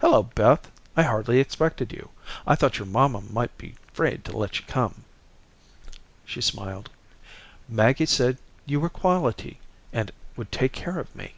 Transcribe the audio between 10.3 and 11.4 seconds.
would take care of me."